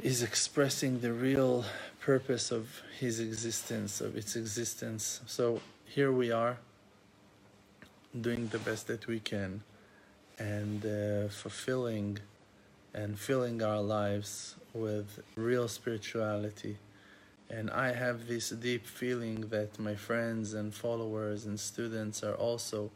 is 0.00 0.24
expressing 0.24 0.98
the 1.02 1.12
real 1.12 1.64
purpose 2.00 2.50
of 2.50 2.82
his 2.98 3.20
existence, 3.20 4.00
of 4.00 4.16
its 4.16 4.34
existence. 4.34 5.20
So 5.26 5.60
here 5.84 6.10
we 6.10 6.32
are, 6.32 6.56
doing 8.20 8.48
the 8.48 8.58
best 8.58 8.88
that 8.88 9.06
we 9.06 9.20
can, 9.20 9.62
and 10.36 10.84
uh, 10.84 11.28
fulfilling 11.28 12.18
and 12.98 13.16
filling 13.18 13.62
our 13.62 13.80
lives 13.80 14.56
with 14.74 15.20
real 15.36 15.68
spirituality. 15.68 16.76
And 17.48 17.70
I 17.70 17.92
have 17.92 18.26
this 18.26 18.50
deep 18.50 18.86
feeling 18.86 19.48
that 19.50 19.78
my 19.78 19.94
friends 19.94 20.52
and 20.52 20.74
followers 20.74 21.46
and 21.46 21.58
students 21.60 22.24
are 22.24 22.34
also 22.34 22.90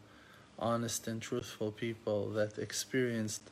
honest 0.59 1.07
and 1.07 1.23
truthful 1.23 1.71
people 1.71 2.31
that 2.31 2.59
experienced 2.59 3.43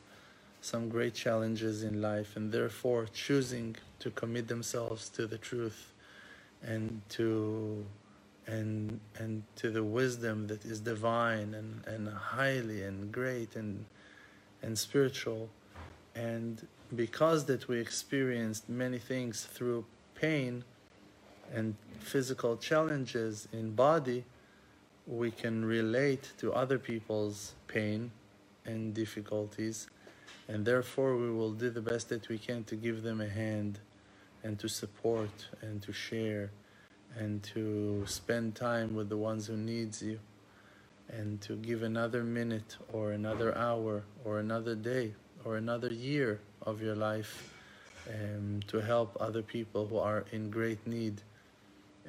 some 0.59 0.89
great 0.89 1.13
challenges 1.13 1.83
in 1.83 2.01
life 2.01 2.35
and 2.35 2.51
therefore 2.51 3.07
choosing 3.13 3.77
to 3.99 4.11
commit 4.11 4.47
themselves 4.49 5.07
to 5.09 5.25
the 5.25 5.37
truth 5.37 5.93
and 6.61 7.01
to 7.09 7.83
and 8.45 8.99
and 9.17 9.43
to 9.55 9.71
the 9.71 9.83
wisdom 9.83 10.47
that 10.47 10.63
is 10.65 10.79
divine 10.81 11.53
and, 11.53 11.71
and 11.87 12.09
highly 12.09 12.83
and 12.83 13.11
great 13.11 13.55
and 13.55 13.85
and 14.61 14.77
spiritual 14.77 15.49
and 16.15 16.67
because 16.95 17.45
that 17.45 17.67
we 17.67 17.79
experienced 17.79 18.67
many 18.69 18.99
things 18.99 19.43
through 19.43 19.85
pain 20.15 20.63
and 21.53 21.75
physical 21.99 22.57
challenges 22.57 23.47
in 23.53 23.71
body, 23.71 24.23
we 25.07 25.31
can 25.31 25.63
relate 25.65 26.31
to 26.37 26.53
other 26.53 26.77
people's 26.77 27.53
pain 27.67 28.11
and 28.65 28.93
difficulties, 28.93 29.87
and 30.47 30.65
therefore 30.65 31.17
we 31.17 31.29
will 31.31 31.51
do 31.51 31.69
the 31.69 31.81
best 31.81 32.09
that 32.09 32.27
we 32.29 32.37
can 32.37 32.63
to 32.65 32.75
give 32.75 33.03
them 33.03 33.21
a 33.21 33.27
hand 33.27 33.79
and 34.43 34.59
to 34.59 34.67
support 34.67 35.47
and 35.61 35.81
to 35.81 35.91
share 35.91 36.51
and 37.17 37.43
to 37.43 38.03
spend 38.05 38.55
time 38.55 38.95
with 38.95 39.09
the 39.09 39.17
ones 39.17 39.47
who 39.47 39.57
needs 39.57 40.01
you 40.01 40.19
and 41.09 41.41
to 41.41 41.55
give 41.57 41.83
another 41.83 42.23
minute 42.23 42.77
or 42.93 43.11
another 43.11 43.57
hour 43.57 44.03
or 44.23 44.39
another 44.39 44.75
day 44.75 45.13
or 45.45 45.57
another 45.57 45.87
year 45.87 46.39
of 46.63 46.81
your 46.81 46.95
life 46.95 47.53
um, 48.09 48.61
to 48.67 48.79
help 48.79 49.17
other 49.19 49.41
people 49.41 49.85
who 49.87 49.97
are 49.97 50.25
in 50.31 50.49
great 50.49 50.85
need. 50.87 51.21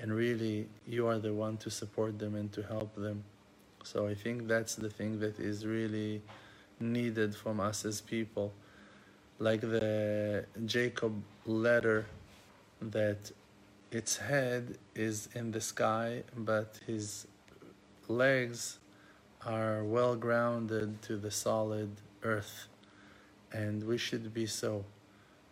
And 0.01 0.13
really, 0.13 0.69
you 0.87 1.07
are 1.07 1.19
the 1.19 1.33
one 1.33 1.57
to 1.59 1.71
support 1.71 2.19
them 2.19 2.35
and 2.35 2.51
to 2.53 2.63
help 2.63 2.95
them. 2.95 3.25
So 3.85 4.07
I 4.07 4.15
think 4.15 4.49
that's 4.49 4.75
the 4.75 4.89
thing 4.89 5.21
that 5.21 5.39
is 5.39 5.67
really 5.67 6.23
needed 6.81 7.35
from 7.37 7.61
us 7.61 7.85
as 7.85 8.01
people. 8.01 8.53
Like 9.39 9.61
the 9.61 10.47
Jacob 10.65 11.23
ladder, 11.47 12.07
that 12.81 13.31
its 13.91 14.17
head 14.17 14.79
is 14.95 15.29
in 15.35 15.53
the 15.53 15.61
sky, 15.61 16.23
but 16.37 16.81
his 16.87 17.27
legs 18.09 18.79
are 19.47 19.85
well 19.85 20.17
grounded 20.17 21.03
to 21.03 21.17
the 21.17 21.31
solid 21.31 21.91
earth 22.23 22.69
and 23.53 23.83
we 23.85 23.99
should 23.99 24.33
be 24.33 24.47
so. 24.47 24.85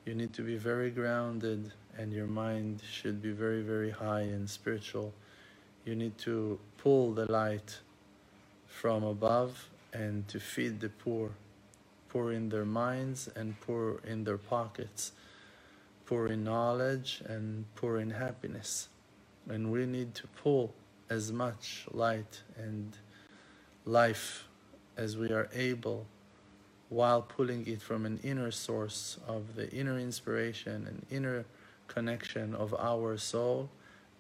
You 0.04 0.14
need 0.14 0.32
to 0.34 0.42
be 0.42 0.56
very 0.56 0.90
grounded, 0.90 1.72
and 1.98 2.12
your 2.12 2.26
mind 2.26 2.82
should 2.90 3.22
be 3.22 3.32
very, 3.32 3.62
very 3.62 3.90
high 3.90 4.22
and 4.22 4.48
spiritual. 4.48 5.12
You 5.84 5.94
need 5.94 6.16
to 6.18 6.58
pull 6.78 7.12
the 7.12 7.30
light 7.30 7.78
from 8.66 9.04
above 9.04 9.68
and 9.92 10.26
to 10.28 10.40
feed 10.40 10.80
the 10.80 10.88
poor, 10.88 11.30
poor 12.08 12.32
in 12.32 12.48
their 12.48 12.64
minds 12.64 13.28
and 13.36 13.60
poor 13.60 14.00
in 14.06 14.24
their 14.24 14.38
pockets, 14.38 15.12
poor 16.06 16.28
in 16.28 16.44
knowledge 16.44 17.22
and 17.26 17.64
poor 17.74 17.98
in 17.98 18.10
happiness. 18.10 18.88
And 19.48 19.70
we 19.70 19.86
need 19.86 20.14
to 20.16 20.26
pull 20.28 20.72
as 21.08 21.32
much 21.32 21.86
light 21.90 22.42
and 22.56 22.96
life 23.84 24.44
as 24.96 25.16
we 25.16 25.30
are 25.30 25.48
able 25.52 26.06
while 26.90 27.22
pulling 27.22 27.66
it 27.66 27.80
from 27.80 28.04
an 28.04 28.18
inner 28.22 28.50
source 28.50 29.16
of 29.26 29.54
the 29.54 29.70
inner 29.72 29.98
inspiration 29.98 30.86
and 30.86 31.06
inner 31.10 31.44
connection 31.86 32.54
of 32.54 32.74
our 32.74 33.16
soul 33.16 33.70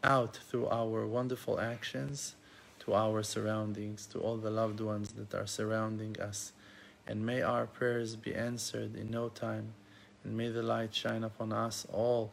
out 0.02 0.38
through 0.48 0.68
our 0.68 1.06
wonderful 1.06 1.60
actions 1.60 2.36
to 2.80 2.94
our 2.94 3.22
surroundings, 3.22 4.06
to 4.06 4.18
all 4.20 4.36
the 4.36 4.50
loved 4.50 4.80
ones 4.80 5.12
that 5.12 5.34
are 5.34 5.46
surrounding 5.46 6.18
us. 6.20 6.52
And 7.06 7.26
may 7.26 7.42
our 7.42 7.66
prayers 7.66 8.16
be 8.16 8.34
answered 8.34 8.96
in 8.96 9.10
no 9.10 9.28
time, 9.28 9.74
and 10.24 10.36
may 10.36 10.48
the 10.48 10.62
light 10.62 10.94
shine 10.94 11.24
upon 11.24 11.52
us 11.52 11.86
all 11.92 12.32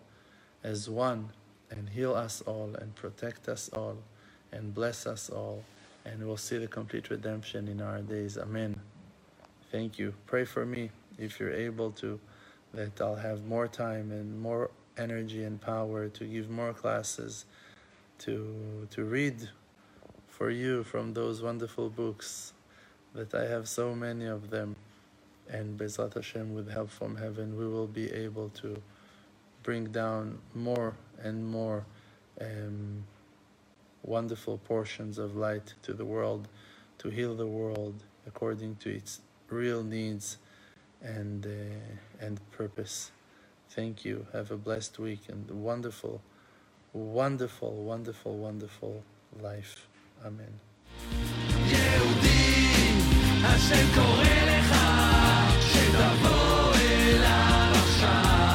as 0.64 0.90
one, 0.90 1.32
and 1.70 1.90
heal 1.90 2.14
us 2.14 2.42
all, 2.46 2.76
and 2.80 2.96
protect 2.96 3.50
us 3.50 3.70
all, 3.74 3.98
and 4.52 4.74
bless 4.74 5.06
us 5.06 5.30
all, 5.30 5.64
and 6.06 6.26
we'll 6.26 6.38
see 6.38 6.58
the 6.58 6.68
complete 6.68 7.10
redemption 7.10 7.68
in 7.68 7.82
our 7.82 8.02
days. 8.02 8.38
Amen. 8.38 8.80
Thank 9.70 10.00
you. 10.00 10.14
Pray 10.26 10.46
for 10.46 10.66
me 10.66 10.92
if 11.18 11.42
you're 11.42 11.54
able 11.54 11.92
to, 11.92 12.22
that 12.74 13.02
I'll 13.02 13.16
have 13.16 13.44
more 13.46 13.68
time 13.68 14.12
and 14.12 14.40
more 14.40 14.72
energy 14.98 15.44
and 15.44 15.60
power 15.60 16.08
to 16.08 16.24
give 16.24 16.50
more 16.50 16.74
classes, 16.74 17.44
to, 18.20 18.88
to 18.92 19.04
read 19.04 19.50
for 20.30 20.50
you 20.50 20.84
from 20.84 21.14
those 21.14 21.42
wonderful 21.42 21.90
books 21.90 22.54
that 23.14 23.36
I 23.36 23.46
have 23.48 23.68
so 23.68 23.94
many 23.94 24.26
of 24.26 24.52
them. 24.52 24.78
And 25.50 25.78
B'ezrat 25.78 26.14
Hashem, 26.14 26.54
with 26.54 26.72
help 26.72 26.90
from 26.90 27.18
heaven, 27.18 27.58
we 27.58 27.68
will 27.68 27.88
be 27.88 28.10
able 28.12 28.50
to 28.62 28.82
bring 29.64 29.86
down 29.86 30.40
more 30.56 30.94
and 31.22 31.46
more 31.46 31.86
um, 32.40 33.04
wonderful 34.04 34.60
portions 34.60 35.18
of 35.18 35.36
light 35.36 35.74
to 35.82 35.94
the 35.94 36.06
world, 36.06 36.48
to 37.00 37.10
heal 37.10 37.36
the 37.36 37.48
world 37.48 38.04
according 38.26 38.76
to 38.78 38.90
its 38.94 39.22
real 39.50 39.84
needs 39.84 40.38
and 41.02 41.46
uh, 41.46 42.26
and 42.26 42.40
purpose. 42.52 43.12
Thank 43.70 44.06
you. 44.06 44.28
Have 44.34 44.52
a 44.52 44.58
blessed 44.58 45.00
week 45.00 45.22
and 45.30 45.50
wonderful, 45.52 46.22
wonderful, 46.94 47.74
wonderful, 47.84 48.38
wonderful 48.38 49.04
life. 49.42 49.88
Amen. 50.26 50.60
השם 53.44 53.88
קורא 53.96 54.24
לך 54.24 54.76
שתבוא 55.62 56.74
אליו 56.76 57.72
עכשיו 57.74 58.47